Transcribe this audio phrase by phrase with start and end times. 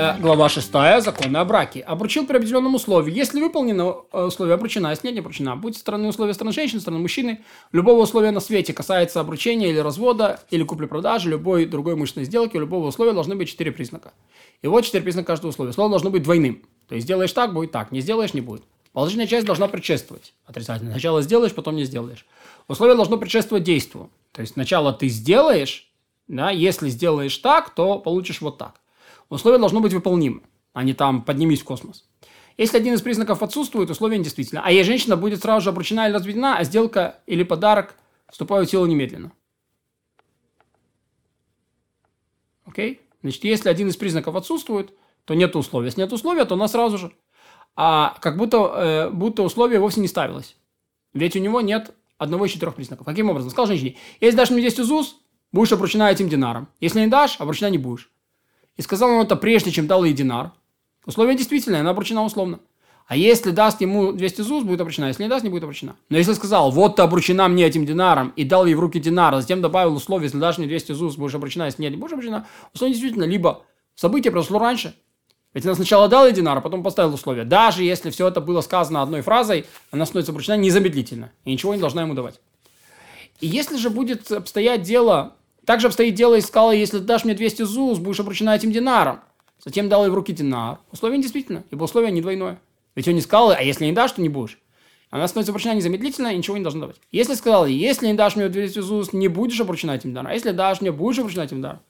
[0.00, 0.72] Э, глава 6.
[1.02, 1.80] Законы о браке.
[1.80, 3.12] Обручил при определенном условии.
[3.12, 5.56] Если выполнено э, условие обручена, если нет, не обручена.
[5.56, 7.44] Будь стороны условия стороны женщины, стороны мужчины.
[7.72, 12.60] Любого условия на свете касается обручения или развода, или купли-продажи, любой другой имущественной сделки, у
[12.60, 14.14] любого условия должны быть четыре признака.
[14.62, 15.74] И вот четыре признака каждого условия.
[15.74, 16.64] Слово должно быть двойным.
[16.88, 17.92] То есть сделаешь так, будет так.
[17.92, 18.62] Не сделаешь, не будет.
[18.94, 20.32] Положительная часть должна предшествовать.
[20.46, 20.92] Отрицательная.
[20.92, 22.24] Сначала сделаешь, потом не сделаешь.
[22.68, 24.08] Условие должно предшествовать действию.
[24.32, 25.90] То есть сначала ты сделаешь,
[26.26, 28.79] да, если сделаешь так, то получишь вот так.
[29.30, 30.42] Условие должно быть выполнимо,
[30.74, 32.04] а не там поднимись в космос.
[32.58, 34.60] Если один из признаков отсутствует, условие недействительно.
[34.62, 37.94] А ей женщина будет сразу же обручена или разведена, а сделка или подарок
[38.28, 39.32] вступают в силу немедленно.
[42.66, 43.00] Окей?
[43.22, 44.92] Значит, если один из признаков отсутствует,
[45.24, 45.86] то нет условия.
[45.86, 47.12] Если нет условия, то она сразу же.
[47.76, 50.56] А как будто, э, будто условие вовсе не ставилось.
[51.14, 53.06] Ведь у него нет одного из четырех признаков.
[53.06, 53.50] Каким образом?
[53.50, 55.16] Сказал женщине, если дашь мне 10 ЗУЗ,
[55.52, 56.68] будешь обручена этим динаром.
[56.80, 58.10] Если не дашь, обручена не будешь.
[58.80, 60.52] И сказал он это прежде, чем дал ей динар.
[61.04, 62.60] Условие действительное, она обручена условно.
[63.06, 65.08] А если даст ему 200 ЗУЗ, будет обручена.
[65.08, 65.96] Если не даст, не будет обручена.
[66.08, 69.34] Но если сказал, вот ты обручена мне этим динаром, и дал ей в руки динар,
[69.34, 72.14] а затем добавил условие, если дашь мне 200 ЗУЗ, будешь обручена, если нет, не будешь
[72.14, 72.46] обручена.
[72.72, 73.64] Условие действительно, либо
[73.96, 74.94] событие произошло раньше,
[75.52, 77.44] ведь она сначала дала ей динар, а потом поставила условие.
[77.44, 81.32] Даже если все это было сказано одной фразой, она становится обручена незамедлительно.
[81.44, 82.40] И ничего не должна ему давать.
[83.42, 85.36] И если же будет обстоять дело...
[85.66, 89.20] Также обстоит дело и сказала, если ты дашь мне 200 ЗУЗ, будешь обручена этим динаром.
[89.64, 90.78] Затем дал ей в руки динар.
[90.90, 92.60] Условие действительно, ибо условие не двойное.
[92.94, 94.58] Ведь он не сказал, а если не дашь, то не будешь.
[95.10, 96.96] Она становится обручена незамедлительно и ничего не должна давать.
[97.10, 100.28] Если сказал, если не дашь мне 200 ЗУЗ, не будешь обручена этим даром.
[100.30, 101.80] А если дашь мне, будешь обручена этим даром.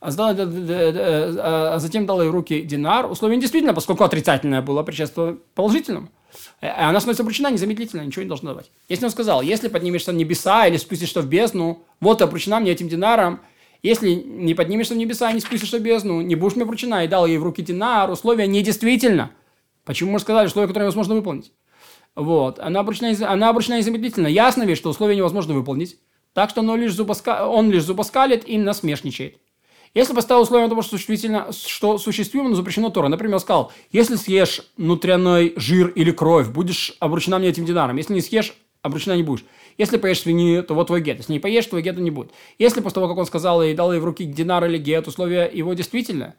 [0.00, 3.10] А, а, затем дала ей в руки динар.
[3.10, 6.08] Условие действительно, поскольку отрицательное было предшествовало положительному.
[6.60, 8.70] Она становится обручена незамедлительно, ничего не должна давать.
[8.88, 12.72] Если он сказал, если поднимешься в небеса или спустишься в бездну, вот ты обручена мне
[12.72, 13.40] этим динаром,
[13.82, 17.26] если не поднимешься в небеса не спустишься в бездну, не будешь мне обручена, и дал
[17.26, 19.30] ей в руки динар, условие недействительно.
[19.84, 21.52] Почему мы сказали, условие, которое невозможно выполнить?
[22.14, 22.58] Вот.
[22.58, 24.26] Она обручена, она обручена незамедлительно.
[24.26, 25.98] Ясно ведь, что условие невозможно выполнить.
[26.34, 27.46] Так что оно лишь зубоска...
[27.46, 29.38] он лишь зубоскалит и насмешничает.
[29.92, 33.08] Если поставил условие того, что, существительно, что существимо, но запрещено Тора.
[33.08, 37.96] Например, сказал, если съешь внутренний жир или кровь, будешь обручена мне этим динаром.
[37.96, 39.44] Если не съешь, обручена не будешь.
[39.78, 41.18] Если поешь свинью, то вот твой гет.
[41.18, 42.30] Если не поешь, твой гет не будет.
[42.58, 45.50] Если после того, как он сказал и дал ей в руки динар или гет, условие
[45.52, 46.36] его действительно.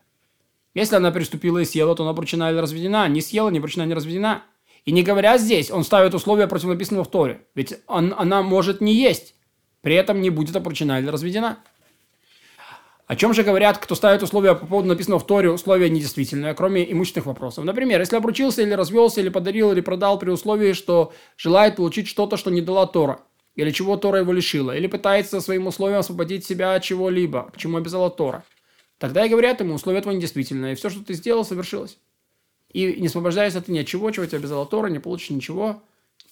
[0.74, 3.10] Если она приступила и съела, то она обручена или разведена.
[3.10, 4.44] Не съела, не обручена, не разведена.
[4.86, 7.42] И не говоря здесь, он ставит условия против написанного в Торе.
[7.54, 9.36] Ведь он, она может не есть.
[9.82, 11.60] При этом не будет обручена или разведена.
[13.12, 16.90] О чем же говорят, кто ставит условия по поводу написанного в Торе, условия недействительные, кроме
[16.90, 17.66] имущественных вопросов?
[17.66, 22.38] Например, если обручился или развелся, или подарил, или продал при условии, что желает получить что-то,
[22.38, 23.20] что не дала Тора,
[23.56, 27.76] или чего Тора его лишила, или пытается своим условием освободить себя от чего-либо, к чему
[27.76, 28.46] обязала Тора,
[28.98, 31.98] тогда и говорят ему, условия этого недействительные, и все, что ты сделал, совершилось.
[32.72, 35.84] И не освобождаясь ты ни от чего, чего тебя обязала Тора, не получишь ничего,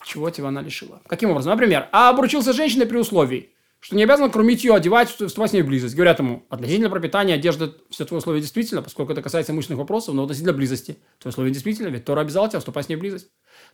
[0.05, 1.01] чего тебя она лишила.
[1.07, 1.51] Каким образом?
[1.51, 5.61] Например, а обручился женщиной при условии– что не обязан кормить ее, одевать, вступать с ней
[5.61, 5.95] в близость.
[5.95, 10.23] Говорят ему, относительно пропитания, одежды, все твои условия действительно, поскольку это касается имущественных вопросов, но
[10.23, 10.97] относительно близости.
[11.19, 13.29] Твои условия действительно, ведь Тора обязал тебя вступать с ней в близость.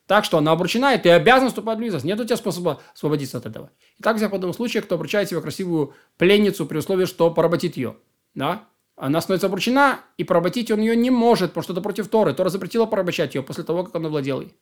[0.05, 2.05] Так что она обручена, и ты обязан вступать в близость.
[2.05, 3.71] Нет у тебя способа освободиться от этого.
[3.97, 7.97] И так, в подобных случаях, кто обручает себе красивую пленницу при условии, что поработит ее.
[8.35, 8.67] Да?
[8.95, 12.33] Она становится обручена, и поработить он ее не может, потому что это против Торы.
[12.33, 14.53] Тора запретила порабощать ее после того, как он овладел ей.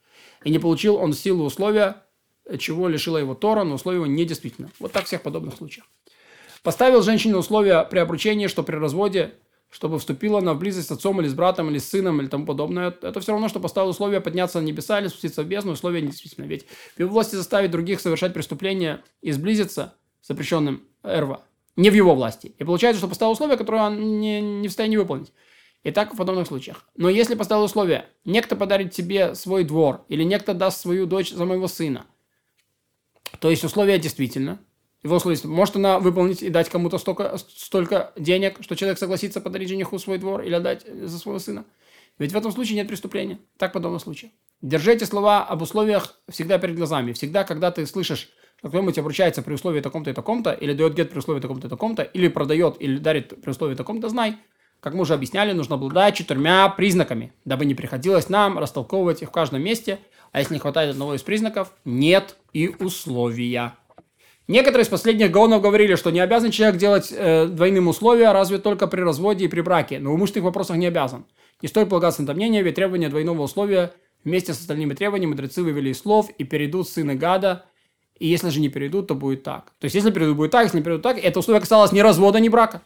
[0.44, 2.04] И не получил он силу условия,
[2.58, 4.70] чего лишила его Тора, но условия его недействительно.
[4.80, 5.86] Вот так в всех подобных случаях.
[6.62, 9.34] Поставил женщине условия при обручении, что при разводе,
[9.70, 12.96] чтобы вступила на близость с отцом или с братом, или с сыном, или тому подобное.
[13.02, 15.74] Это все равно, что поставил условия подняться на небеса или спуститься в бездну.
[15.74, 16.46] Условия недействительно.
[16.46, 16.66] Ведь
[16.96, 21.42] в его власти заставить других совершать преступления и сблизиться с запрещенным эрва.
[21.75, 22.54] Не в его власти.
[22.58, 25.34] И получается, что поставил условия, которые он не, не в состоянии выполнить.
[25.84, 26.86] И так в подобных случаях.
[26.96, 31.44] Но если поставил условия, некто подарит тебе свой двор, или некто даст свою дочь за
[31.44, 32.06] моего сына,
[33.40, 34.60] то есть условия действительно,
[35.04, 39.69] его условия, может она выполнить и дать кому-то столько, столько денег, что человек согласится подарить
[39.69, 41.66] жениху свой двор или отдать за своего сына.
[42.19, 43.40] Ведь в этом случае нет преступления.
[43.57, 44.31] Так подобно случае.
[44.62, 47.12] Держите слова об условиях всегда перед глазами.
[47.12, 48.30] Всегда, когда ты слышишь,
[48.60, 51.69] что кто-нибудь обручается при условии таком-то и таком-то, или дает гет при условии таком-то и
[51.69, 54.38] таком-то, или продает, или дарит при условии таком-то, знай,
[54.80, 59.31] как мы уже объясняли, нужно обладать четырьмя признаками, дабы не приходилось нам растолковывать их в
[59.31, 60.00] каждом месте,
[60.33, 63.75] а если не хватает одного из признаков, нет и условия.
[64.47, 68.88] Некоторые из последних гаонов говорили, что не обязан человек делать э, двойным условия, разве только
[68.88, 71.25] при разводе и при браке, но в имущественных вопросах не обязан.
[71.62, 73.94] Не стоит полагаться на это мнение, ведь требования двойного условия
[74.25, 77.65] вместе с остальными требованиями мудрецы вывели из слов и перейдут сыны Гада,
[78.18, 79.71] и если же не перейдут, то будет так.
[79.80, 82.39] То есть, если перейдут, будет так, если не перейдут так, это условие касалось ни развода,
[82.39, 82.81] ни брака.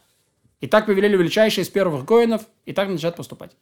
[0.60, 3.52] И так повелели величайшие из первых гоинов, и так начать поступать.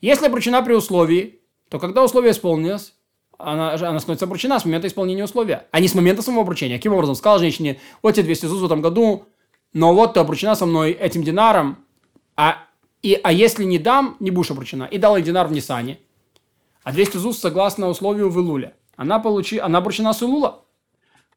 [0.00, 2.95] Если обручена при условии, то когда условие исполнилось,
[3.38, 6.76] она, она становится обручена с момента исполнения условия, а не с момента самого обручения.
[6.76, 7.14] Каким образом?
[7.14, 9.26] Сказал женщине, вот тебе 200 зуз в этом году,
[9.72, 11.78] но вот ты обручена со мной этим динаром,
[12.36, 12.58] а,
[13.02, 14.84] и, а если не дам, не будешь обручена.
[14.84, 15.98] И дал ей динар в Нисане.
[16.82, 18.74] А 200 зуз согласно условию в Илуле.
[18.96, 20.64] Она, получи, она обручена с Илула.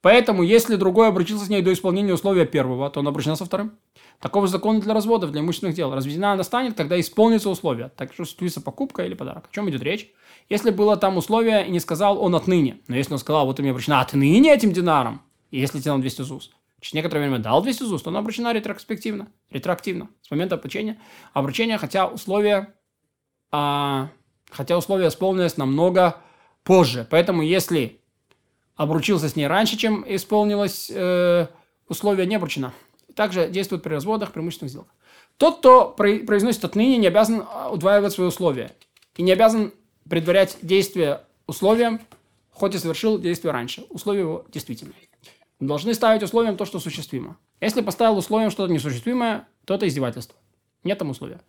[0.01, 3.77] Поэтому, если другой обручился с ней до исполнения условия первого, то он обручена со вторым.
[4.21, 5.93] Такого закон для разводов, для имущественных дел.
[5.93, 7.91] Разведена она станет, когда исполнится условие.
[7.97, 9.47] Так что осуществится покупка или подарок.
[9.49, 10.09] О чем идет речь?
[10.47, 13.61] Если было там условие и не сказал он отныне, но если он сказал, вот ты
[13.61, 17.61] мне обручена отныне этим динаром, и если тебе на 200 ЗУС, через некоторое время дал
[17.61, 20.97] 200 ЗУС, то она обручена ретроспективно, ретроактивно, с момента обручения.
[21.33, 22.73] Обручение, хотя условия,
[23.51, 24.09] а,
[24.49, 26.17] хотя условия исполнилось намного
[26.63, 27.05] позже.
[27.09, 27.99] Поэтому если
[28.79, 31.47] обручился с ней раньше, чем исполнилось э,
[31.89, 32.73] условие, не обручена.
[33.13, 34.93] Также действует при разводах, при имущественных сделках.
[35.35, 38.71] Тот, кто произносит отныне, не обязан а, удваивать свои условия.
[39.17, 39.73] И не обязан
[40.09, 41.99] предварять действие условием,
[42.51, 43.85] хоть и совершил действие раньше.
[43.89, 44.93] Условие его действительно.
[45.59, 47.35] Мы должны ставить условием то, что осуществимо.
[47.59, 50.37] Если поставил условием что-то несуществимое, то это издевательство.
[50.85, 51.41] Нет там условия.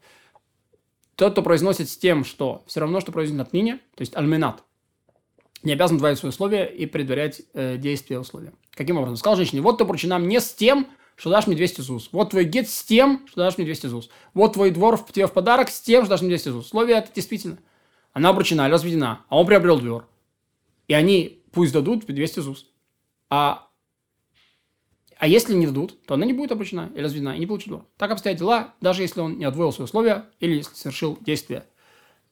[1.15, 4.65] Тот, кто произносит с тем, что все равно, что произносит отныне, то есть альминат,
[5.63, 8.53] не обязан двоить свои условия и предварять э, действия условия.
[8.73, 9.17] Каким образом?
[9.17, 10.87] Сказал женщине, вот ты поручена мне с тем,
[11.17, 12.09] что дашь мне 200 ЗУС.
[12.13, 14.09] Вот твой гет с тем, что дашь мне 200 ЗУС.
[14.33, 16.67] Вот твой двор в тебе в подарок с тем, что дашь мне 200 ЗУС.
[16.67, 17.59] Условие это действительно.
[18.13, 20.09] Она обручена или разведена, а он приобрел двор.
[20.89, 22.67] И они пусть дадут 200 ЗУС.
[23.29, 23.69] А,
[25.19, 27.85] а если не дадут, то она не будет обручена или разведена и не получит двор.
[27.99, 31.67] Так обстоят дела, даже если он не отвоил свои условия или если совершил действие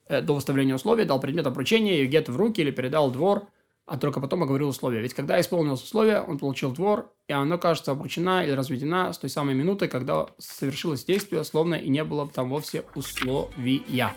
[0.09, 3.43] до выставления условий, дал предмет обручения, и гет в руки или передал двор–
[3.89, 5.01] а только потом оговорил условия.
[5.01, 9.31] Ведь когда исполнилось условие, он получил двор, и оно, кажется, обручена или разведена с той
[9.31, 14.13] самой минуты, когда совершилось действие, словно и не было там вовсе условия.